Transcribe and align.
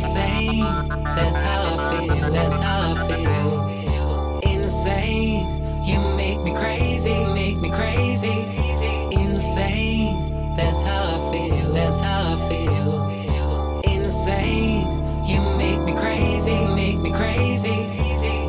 insane. 0.00 0.64
That's 1.14 1.40
how 1.42 1.76
I 1.76 2.06
feel, 2.06 2.30
that's 2.32 2.58
how 2.58 2.94
I 2.94 3.06
feel. 3.06 4.40
Insane, 4.42 5.44
you 5.84 6.00
make 6.16 6.40
me 6.40 6.54
crazy, 6.54 7.12
make 7.34 7.58
me 7.58 7.70
crazy. 7.70 8.46
Insane, 9.12 10.56
that's 10.56 10.82
how 10.82 11.02
I 11.16 11.32
feel, 11.32 11.72
that's 11.74 12.00
how 12.00 12.34
I 12.34 12.48
feel. 12.48 13.82
Insane, 13.84 14.86
you 15.28 15.40
make 15.58 15.80
me 15.84 15.92
crazy, 15.92 16.56
make 16.74 16.98
me 16.98 17.12
crazy. 17.12 17.84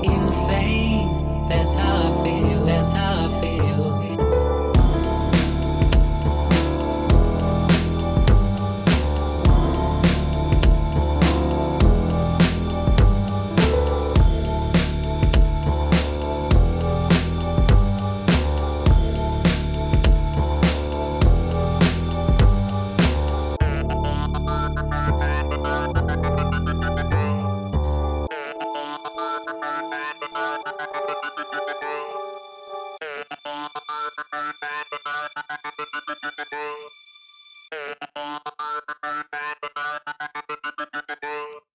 Insane, 0.05 1.09
that's 1.49 1.73
how 1.73 2.13
I 2.13 2.23
feel, 2.23 2.65
that's 2.65 2.93
how 2.93 3.27
I 3.27 3.41
feel. 3.41 4.10
Thank 33.51 33.71
you. 36.53 36.70